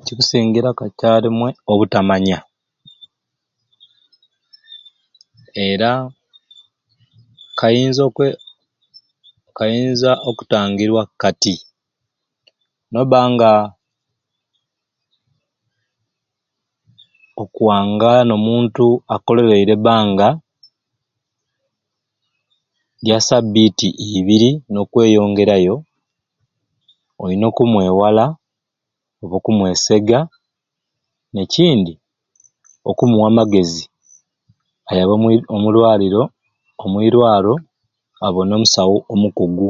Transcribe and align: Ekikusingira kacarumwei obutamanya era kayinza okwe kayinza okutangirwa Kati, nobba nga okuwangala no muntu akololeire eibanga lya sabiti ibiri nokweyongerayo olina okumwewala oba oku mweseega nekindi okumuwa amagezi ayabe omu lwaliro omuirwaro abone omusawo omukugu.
Ekikusingira 0.00 0.68
kacarumwei 0.78 1.56
obutamanya 1.72 2.38
era 5.68 5.90
kayinza 7.58 8.02
okwe 8.08 8.26
kayinza 9.56 10.10
okutangirwa 10.28 11.02
Kati, 11.20 11.54
nobba 12.92 13.18
nga 13.32 13.52
okuwangala 17.42 18.20
no 18.28 18.36
muntu 18.46 18.86
akololeire 19.14 19.72
eibanga 19.76 20.28
lya 23.04 23.18
sabiti 23.26 23.88
ibiri 24.18 24.50
nokweyongerayo 24.72 25.74
olina 27.22 27.44
okumwewala 27.50 28.24
oba 29.22 29.36
oku 29.40 29.50
mweseega 29.58 30.18
nekindi 31.34 31.92
okumuwa 32.90 33.26
amagezi 33.30 33.84
ayabe 34.90 35.12
omu 35.54 35.68
lwaliro 35.74 36.22
omuirwaro 36.82 37.54
abone 38.26 38.52
omusawo 38.56 38.96
omukugu. 39.12 39.68